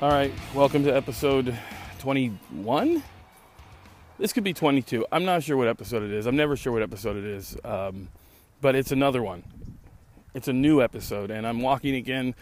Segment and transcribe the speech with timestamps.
[0.00, 1.58] All right, welcome to episode
[1.98, 3.02] 21.
[4.16, 5.04] This could be 22.
[5.10, 6.26] I'm not sure what episode it is.
[6.26, 8.08] I'm never sure what episode it is, um,
[8.60, 9.42] but it's another one.
[10.34, 12.36] It's a new episode, and I'm walking again.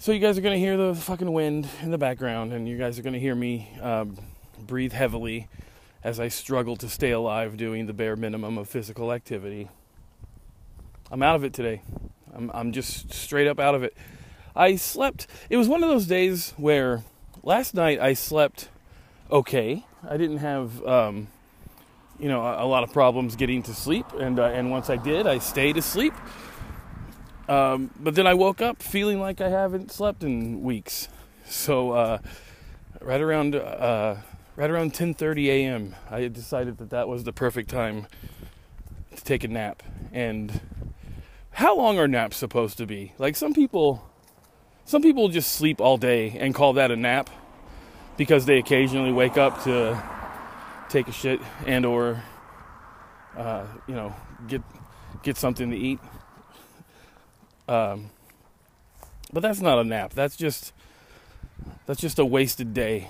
[0.00, 2.98] So you guys are gonna hear the fucking wind in the background, and you guys
[2.98, 4.16] are gonna hear me um,
[4.58, 5.46] breathe heavily
[6.02, 9.68] as I struggle to stay alive, doing the bare minimum of physical activity.
[11.12, 11.82] I'm out of it today.
[12.34, 13.96] I'm, I'm just straight up out of it.
[14.56, 15.26] I slept.
[15.50, 17.04] It was one of those days where
[17.42, 18.70] last night I slept
[19.30, 19.84] okay.
[20.08, 21.28] I didn't have, um,
[22.18, 24.96] you know, a, a, lot of problems getting to sleep, and uh, and once I
[24.96, 26.14] did, I stayed asleep.
[27.48, 31.08] Um, but then I woke up feeling like I haven't slept in weeks.
[31.44, 32.18] So uh,
[33.00, 34.16] right around uh,
[34.56, 38.06] right around 10:30 a.m., I decided that that was the perfect time
[39.14, 39.82] to take a nap.
[40.12, 40.60] And
[41.52, 43.12] how long are naps supposed to be?
[43.18, 44.08] Like some people,
[44.86, 47.28] some people just sleep all day and call that a nap
[48.16, 50.00] because they occasionally wake up to
[50.88, 52.22] take a shit and or
[53.36, 54.14] uh, you know
[54.48, 54.62] get
[55.22, 55.98] get something to eat.
[57.68, 58.10] Um,
[59.32, 60.12] but that's not a nap.
[60.14, 60.72] That's just
[61.86, 63.08] that's just a wasted day.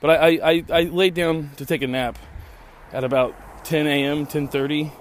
[0.00, 2.18] But I, I, I, laid down to take a nap
[2.92, 4.92] at about 10 a.m., 10:30,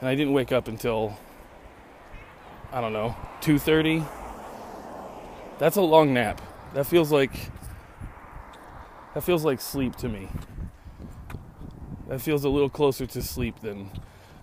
[0.00, 1.16] and I didn't wake up until
[2.72, 4.23] I don't know 2:30.
[5.64, 6.42] That's a long nap.
[6.74, 7.32] That feels like
[9.14, 10.28] that feels like sleep to me.
[12.06, 13.88] That feels a little closer to sleep than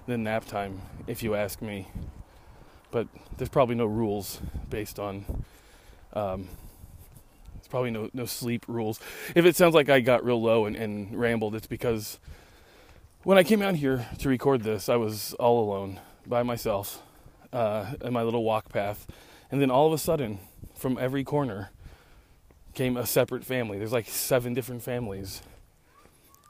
[0.08, 1.90] than nap time, if you ask me.
[2.90, 5.44] But there's probably no rules based on.
[6.14, 6.50] Um,
[7.54, 9.00] there's probably no no sleep rules.
[9.36, 12.18] If it sounds like I got real low and, and rambled, it's because
[13.22, 17.04] when I came out here to record this, I was all alone by myself
[17.54, 19.06] uh, in my little walk path,
[19.52, 20.40] and then all of a sudden,
[20.76, 21.70] from every corner
[22.74, 23.78] came a separate family.
[23.78, 25.42] There's like seven different families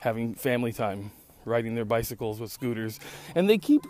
[0.01, 1.12] having family time,
[1.45, 3.00] riding their bicycles with scooters,
[3.35, 3.85] and they keep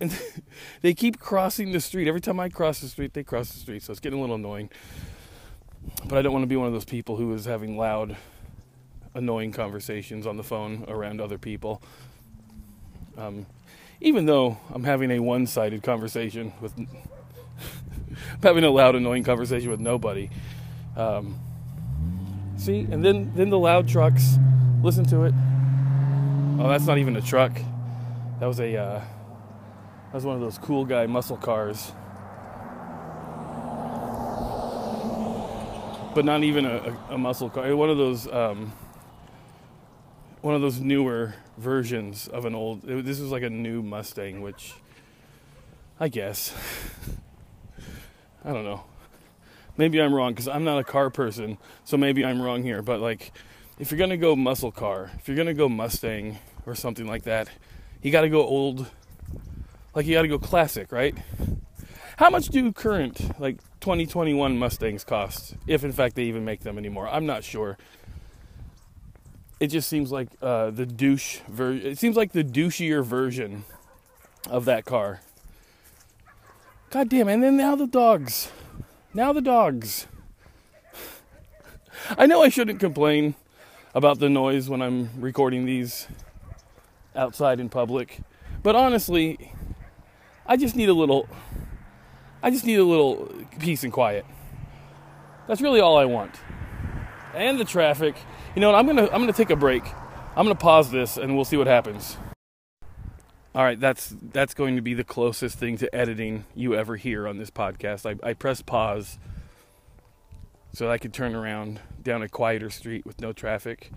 [0.00, 0.18] and
[0.82, 2.08] they keep crossing the street.
[2.08, 3.82] Every time I cross the street, they cross the street.
[3.82, 4.70] So it's getting a little annoying.
[6.06, 8.16] But I don't want to be one of those people who is having loud,
[9.14, 11.80] annoying conversations on the phone around other people.
[13.16, 13.46] Um,
[14.00, 16.74] even though I'm having a one-sided conversation with,
[18.42, 20.30] Having a loud, annoying conversation with nobody.
[20.96, 21.40] Um,
[22.56, 24.38] See, and then then the loud trucks.
[24.82, 25.34] Listen to it.
[26.58, 27.52] Oh, that's not even a truck.
[28.40, 31.92] That was a uh, that was one of those cool guy muscle cars.
[36.14, 37.76] But not even a, a, muscle car.
[37.76, 38.72] One of those um,
[40.40, 42.82] one of those newer versions of an old.
[42.82, 44.72] This was like a new Mustang, which
[46.00, 46.54] I guess
[48.46, 48.84] I don't know
[49.76, 52.82] maybe I'm wrong because I'm not a car person, so maybe I'm wrong here.
[52.82, 53.32] But like,
[53.78, 57.48] if you're gonna go muscle car, if you're gonna go Mustang or something like that,
[58.02, 58.90] you got to go old.
[59.94, 61.14] Like you got to go classic, right?
[62.18, 66.76] How much do current like 2021 Mustangs cost, if in fact they even make them
[66.76, 67.08] anymore?
[67.08, 67.78] I'm not sure.
[69.58, 73.64] It just seems like uh, the douche ver- It seems like the douchier version
[74.50, 75.22] of that car.
[76.96, 77.28] God damn!
[77.28, 78.50] And then now the dogs.
[79.12, 80.06] Now the dogs.
[82.16, 83.34] I know I shouldn't complain
[83.94, 86.08] about the noise when I'm recording these
[87.14, 88.20] outside in public,
[88.62, 89.52] but honestly,
[90.46, 91.28] I just need a little
[92.42, 94.24] I just need a little peace and quiet.
[95.48, 96.34] That's really all I want.
[97.34, 98.16] And the traffic.
[98.54, 98.78] You know what?
[98.78, 99.84] I'm going to I'm going to take a break.
[100.34, 102.16] I'm going to pause this and we'll see what happens.
[103.56, 107.26] All right, that's that's going to be the closest thing to editing you ever hear
[107.26, 108.04] on this podcast.
[108.04, 109.18] I, I press pause
[110.74, 113.92] so I could turn around down a quieter street with no traffic.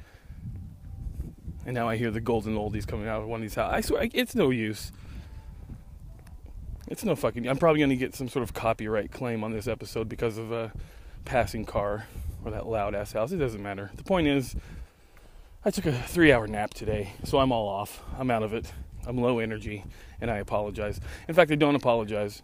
[1.66, 3.76] And now I hear the golden oldies coming out of one of these houses.
[3.76, 4.94] I swear, it's no use.
[6.88, 7.46] It's no fucking.
[7.46, 10.54] I'm probably going to get some sort of copyright claim on this episode because of
[10.54, 10.72] a
[11.26, 12.08] passing car
[12.46, 13.34] or that loud ass house.
[13.34, 13.92] It doesn't matter.
[13.98, 14.56] The point is,
[15.66, 18.02] I took a three hour nap today, so I'm all off.
[18.18, 18.72] I'm out of it.
[19.10, 19.84] I'm low energy,
[20.22, 21.02] and I apologize.
[21.28, 22.44] In fact, I don't apologize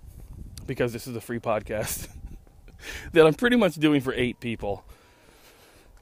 [0.65, 2.07] because this is a free podcast
[3.13, 4.83] that I'm pretty much doing for eight people,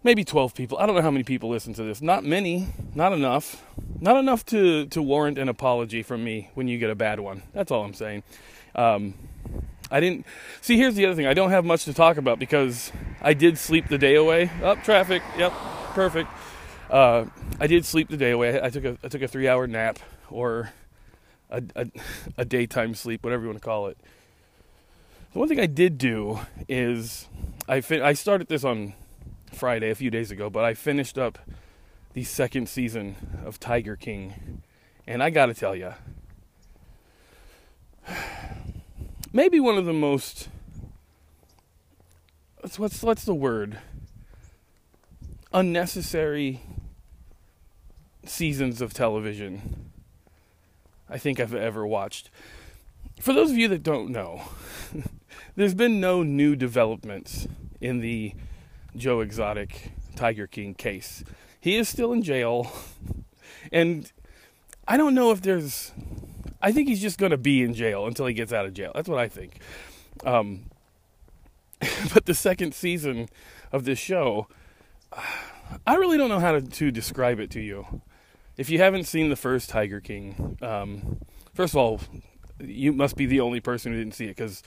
[0.04, 0.78] maybe 12 people.
[0.78, 2.02] I don't know how many people listen to this.
[2.02, 3.62] Not many, not enough.
[4.00, 7.44] Not enough to, to warrant an apology from me when you get a bad one.
[7.54, 8.24] That's all I'm saying.
[8.74, 9.16] Um,
[9.92, 10.26] I didn't
[10.62, 10.78] see.
[10.78, 11.28] Here's the other thing.
[11.28, 14.50] I don't have much to talk about because I did sleep the day away.
[14.64, 15.22] Up oh, traffic.
[15.38, 15.52] Yep,
[15.94, 16.30] perfect.
[16.90, 17.26] Uh,
[17.60, 18.62] I did sleep the day away.
[18.62, 20.00] I took a I took a three hour nap
[20.34, 20.74] or
[21.50, 21.88] a, a,
[22.40, 23.98] a daytime sleep, whatever you want to call it.
[25.32, 27.28] The one thing I did do is
[27.68, 28.94] I fin- I started this on
[29.54, 31.40] Friday a few days ago, but I finished up
[32.14, 33.16] the second season
[33.46, 34.62] of Tiger King,
[35.08, 35.94] and I got to tell you,
[39.34, 40.50] maybe one of the most
[42.78, 43.78] what's what's the word
[45.52, 46.62] unnecessary
[48.26, 49.83] seasons of television
[51.14, 52.32] I think I've ever watched.
[53.22, 54.42] For those of you that don't know,
[55.56, 57.48] there's been no new developments
[57.80, 58.34] in the
[58.96, 61.24] Joe Exotic Tiger King case.
[61.62, 62.72] He is still in jail,
[63.72, 64.12] and
[64.88, 65.92] I don't know if there's.
[66.64, 68.92] I think he's just going to be in jail until he gets out of jail.
[68.96, 69.60] That's what I think.
[70.26, 70.72] Um,
[72.14, 73.30] but the second season
[73.72, 74.48] of this show,
[75.86, 78.02] I really don't know how to, to describe it to you.
[78.58, 81.20] If you haven't seen the first Tiger King, um,
[81.54, 82.02] first of all,
[82.60, 84.62] you must be the only person who didn't see it because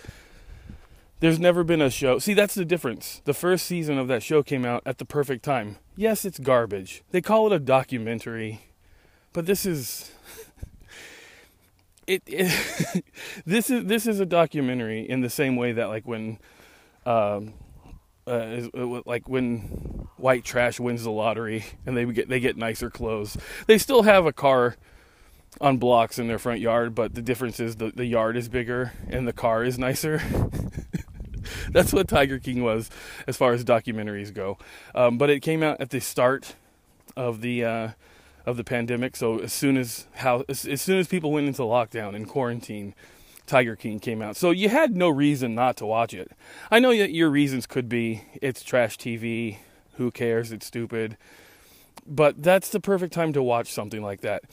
[1.21, 2.19] there's never been a show.
[2.19, 3.23] See, that's the difference.
[3.25, 5.77] The first season of that show came out at the perfect time.
[5.97, 7.03] Yes, it's garbage.
[7.11, 8.63] They call it a documentary,
[9.33, 10.11] but this is
[12.07, 13.05] it, it
[13.47, 16.39] this is this is a documentary in the same way that like when
[17.07, 17.55] um,
[18.27, 22.91] uh, uh, like when white trash wins the lottery and they get they get nicer
[22.91, 23.37] clothes.
[23.67, 24.77] They still have a car
[25.61, 28.93] on blocks in their front yard, but the difference is the, the yard is bigger
[29.09, 30.21] and the car is nicer.
[31.71, 32.91] That's what Tiger King was
[33.27, 34.59] as far as documentaries go.
[34.95, 36.57] Um, but it came out at the start
[37.17, 37.89] of the uh,
[38.45, 41.63] of the pandemic, so as soon as how as, as soon as people went into
[41.63, 42.95] lockdown and quarantine,
[43.47, 44.37] Tiger King came out.
[44.37, 46.31] So you had no reason not to watch it.
[46.71, 49.59] I know that your reasons could be it's trash TV,
[49.95, 51.17] who cares, it's stupid.
[52.07, 54.45] But that's the perfect time to watch something like that.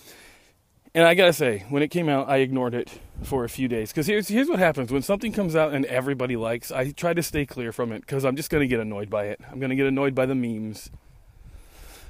[0.95, 3.89] And I gotta say, when it came out, I ignored it for a few days.
[3.91, 6.71] Because here's here's what happens when something comes out and everybody likes.
[6.71, 9.41] I try to stay clear from it because I'm just gonna get annoyed by it.
[9.51, 10.91] I'm gonna get annoyed by the memes.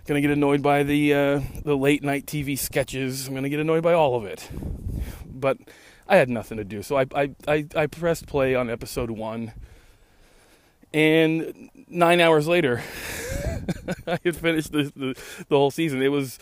[0.06, 3.28] Gonna get annoyed by the uh, the late night TV sketches.
[3.28, 4.50] I'm gonna get annoyed by all of it.
[5.26, 5.58] But
[6.08, 6.84] I had nothing to do.
[6.84, 9.54] So I, I, I, I pressed play on episode one.
[10.94, 12.84] And nine hours later,
[14.08, 15.16] I had finished the, the,
[15.50, 16.02] the whole season.
[16.02, 16.38] It was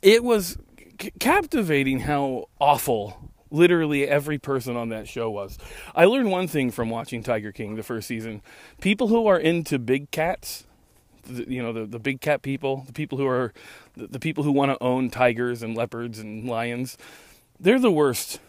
[0.00, 0.56] it was
[1.00, 5.58] c- captivating how awful literally every person on that show was.
[5.94, 8.40] I learned one thing from watching Tiger King the first season:
[8.80, 10.64] people who are into big cats,
[11.28, 13.52] you know, the the big cat people, the people who are
[13.94, 16.96] the, the people who want to own tigers and leopards and lions
[17.60, 18.40] they're the worst.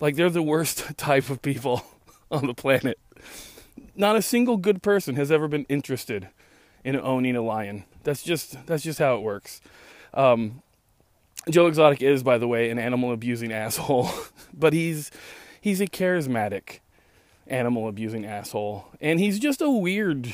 [0.00, 1.84] Like they're the worst type of people
[2.30, 2.98] on the planet.
[3.94, 6.28] Not a single good person has ever been interested
[6.84, 7.84] in owning a lion.
[8.02, 9.60] That's just that's just how it works.
[10.14, 10.62] Um,
[11.48, 14.10] Joe Exotic is, by the way, an animal abusing asshole,
[14.54, 15.10] but he's
[15.60, 16.80] he's a charismatic
[17.46, 20.32] animal abusing asshole, and he's just a weird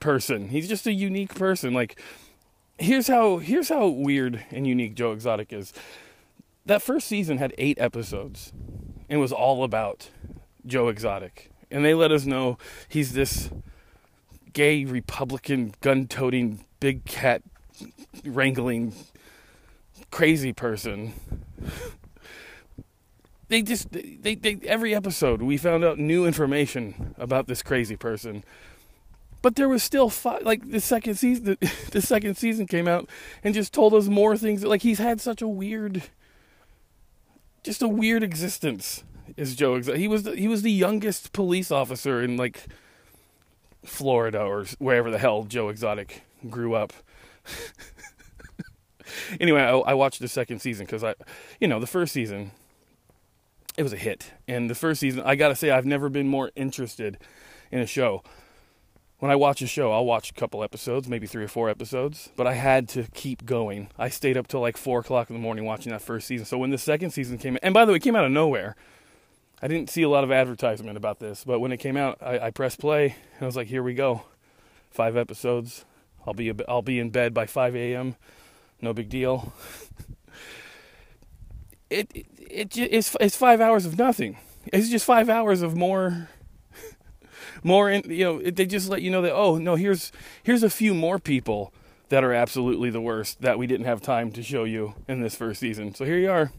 [0.00, 0.48] person.
[0.48, 1.74] He's just a unique person.
[1.74, 2.00] Like
[2.78, 5.72] here's how here's how weird and unique Joe Exotic is
[6.66, 8.52] that first season had eight episodes
[9.08, 10.10] and was all about
[10.66, 11.50] Joe Exotic.
[11.70, 13.50] And they let us know he's this
[14.52, 17.42] gay Republican gun toting big cat
[18.24, 18.94] wrangling
[20.10, 21.14] crazy person.
[23.48, 28.42] They just they, they every episode we found out new information about this crazy person.
[29.42, 33.08] But there was still five, like the second season the, the second season came out
[33.44, 36.02] and just told us more things like he's had such a weird
[37.64, 39.02] just a weird existence
[39.36, 39.80] is Joe.
[39.80, 42.66] He was the, he was the youngest police officer in like
[43.84, 46.92] Florida or wherever the hell Joe Exotic grew up.
[49.40, 51.14] anyway, I, I, watched the second season because I,
[51.60, 52.52] you know, the first season
[53.76, 56.52] it was a hit, and the first season I gotta say I've never been more
[56.54, 57.18] interested
[57.72, 58.22] in a show
[59.24, 62.28] when I watch a show, I'll watch a couple episodes, maybe three or four episodes,
[62.36, 63.88] but I had to keep going.
[63.98, 66.44] I stayed up till like four o'clock in the morning watching that first season.
[66.44, 68.76] So when the second season came, and by the way, it came out of nowhere.
[69.62, 72.38] I didn't see a lot of advertisement about this, but when it came out, I,
[72.38, 74.24] I pressed play and I was like, "Here we go,
[74.90, 75.86] five episodes.
[76.26, 78.16] I'll be I'll be in bed by 5 a.m.
[78.82, 79.54] No big deal."
[81.88, 84.36] it, it, it it's it's five hours of nothing.
[84.66, 86.28] It's just five hours of more
[87.64, 90.12] more in, you know they just let you know that oh no here's
[90.44, 91.72] here's a few more people
[92.10, 95.34] that are absolutely the worst that we didn't have time to show you in this
[95.34, 95.94] first season.
[95.94, 96.52] So here you are.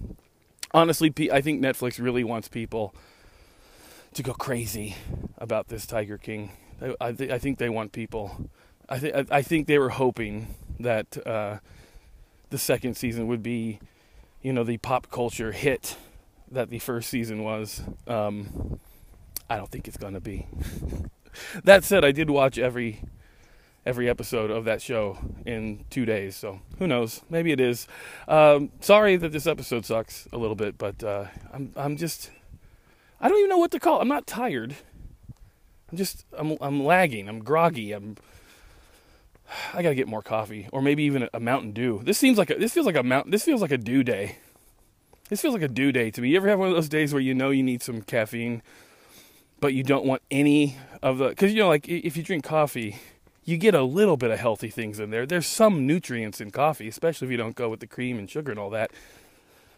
[0.74, 2.93] Honestly i think netflix really wants people
[4.13, 4.95] to go crazy
[5.38, 6.51] about this tiger king.
[6.81, 8.50] I, I, th- I think they want people
[8.89, 11.59] i think I think they were hoping that uh,
[12.50, 13.79] the second season would be
[14.41, 15.97] you know the pop culture hit
[16.51, 17.81] that the first season was.
[18.07, 18.79] Um,
[19.49, 20.47] I don't think it's gonna be.
[21.63, 23.03] that said, I did watch every
[23.85, 27.21] every episode of that show in two days, so who knows?
[27.29, 27.87] Maybe it is.
[28.27, 32.31] Um, sorry that this episode sucks a little bit, but uh, I'm I'm just
[33.21, 33.99] I don't even know what to call.
[33.99, 34.01] It.
[34.01, 34.75] I'm not tired.
[35.91, 37.29] I'm just I'm I'm lagging.
[37.29, 37.91] I'm groggy.
[37.91, 38.17] I'm
[39.73, 42.01] I gotta get more coffee, or maybe even a Mountain Dew.
[42.03, 43.31] This seems like a, this feels like a mount.
[43.31, 44.37] This feels like a dew day.
[45.29, 46.29] This feels like a dew day to me.
[46.29, 48.61] You ever have one of those days where you know you need some caffeine,
[49.59, 52.97] but you don't want any of the because you know like if you drink coffee,
[53.43, 55.25] you get a little bit of healthy things in there.
[55.25, 58.51] There's some nutrients in coffee, especially if you don't go with the cream and sugar
[58.51, 58.91] and all that.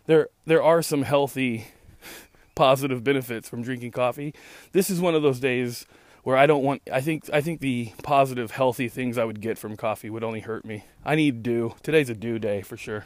[0.06, 1.68] There there are some healthy
[2.56, 4.34] positive benefits from drinking coffee.
[4.72, 5.86] This is one of those days
[6.24, 9.58] where I don't want I think I think the positive healthy things I would get
[9.58, 10.86] from coffee would only hurt me.
[11.06, 11.76] I need dew.
[11.84, 13.06] Today's a dew day for sure.